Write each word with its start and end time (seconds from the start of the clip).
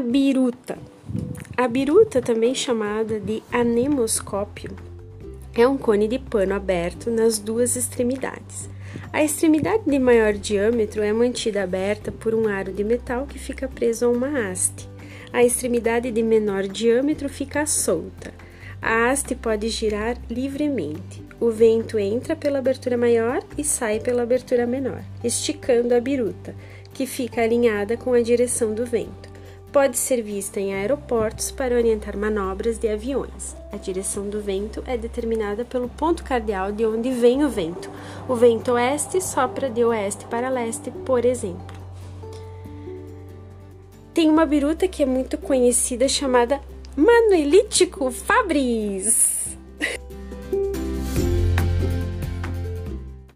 biruta. 0.00 0.78
A 1.56 1.68
biruta, 1.68 2.20
também 2.20 2.54
chamada 2.54 3.20
de 3.20 3.42
anemoscópio, 3.52 4.74
é 5.54 5.66
um 5.66 5.76
cone 5.76 6.08
de 6.08 6.18
pano 6.18 6.54
aberto 6.54 7.10
nas 7.10 7.38
duas 7.38 7.76
extremidades. 7.76 8.68
A 9.12 9.22
extremidade 9.22 9.84
de 9.86 9.98
maior 9.98 10.32
diâmetro 10.32 11.02
é 11.02 11.12
mantida 11.12 11.62
aberta 11.62 12.10
por 12.10 12.34
um 12.34 12.48
aro 12.48 12.72
de 12.72 12.82
metal 12.82 13.26
que 13.26 13.38
fica 13.38 13.68
preso 13.68 14.06
a 14.06 14.08
uma 14.08 14.50
haste. 14.50 14.88
A 15.32 15.44
extremidade 15.44 16.10
de 16.10 16.22
menor 16.22 16.66
diâmetro 16.66 17.28
fica 17.28 17.64
solta. 17.66 18.32
A 18.82 19.10
haste 19.10 19.34
pode 19.36 19.68
girar 19.68 20.16
livremente. 20.28 21.22
O 21.38 21.50
vento 21.50 21.98
entra 21.98 22.34
pela 22.34 22.58
abertura 22.58 22.96
maior 22.96 23.42
e 23.56 23.62
sai 23.62 24.00
pela 24.00 24.22
abertura 24.22 24.66
menor, 24.66 25.02
esticando 25.22 25.94
a 25.94 26.00
biruta, 26.00 26.54
que 26.92 27.06
fica 27.06 27.42
alinhada 27.42 27.96
com 27.96 28.12
a 28.12 28.20
direção 28.20 28.74
do 28.74 28.84
vento. 28.84 29.29
Pode 29.72 29.96
ser 29.98 30.20
vista 30.20 30.58
em 30.58 30.74
aeroportos 30.74 31.52
para 31.52 31.76
orientar 31.76 32.16
manobras 32.16 32.76
de 32.76 32.88
aviões. 32.88 33.54
A 33.72 33.76
direção 33.76 34.28
do 34.28 34.40
vento 34.40 34.82
é 34.84 34.96
determinada 34.96 35.64
pelo 35.64 35.88
ponto 35.88 36.24
cardeal 36.24 36.72
de 36.72 36.84
onde 36.84 37.12
vem 37.12 37.44
o 37.44 37.48
vento. 37.48 37.88
O 38.28 38.34
vento 38.34 38.72
oeste 38.72 39.20
sopra 39.20 39.70
de 39.70 39.84
oeste 39.84 40.24
para 40.24 40.48
leste, 40.48 40.90
por 40.90 41.24
exemplo. 41.24 41.78
Tem 44.12 44.28
uma 44.28 44.44
biruta 44.44 44.88
que 44.88 45.04
é 45.04 45.06
muito 45.06 45.38
conhecida 45.38 46.08
chamada 46.08 46.60
Manuelítico 46.96 48.10
Fabris. 48.10 49.56